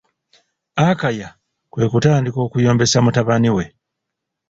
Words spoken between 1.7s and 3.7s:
kwe kutandika okuyombesa mutabani.